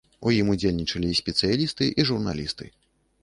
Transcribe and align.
У 0.29 0.31
ім 0.35 0.47
удзельнічалі 0.53 1.11
спецыялісты 1.19 1.91
і 2.01 2.05
журналісты. 2.13 2.65